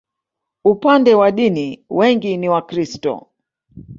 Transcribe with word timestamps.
Upande 0.65 1.15
wa 1.15 1.31
dini, 1.31 1.85
wengi 1.89 2.37
ni 2.37 2.49
Wakristo. 2.49 3.27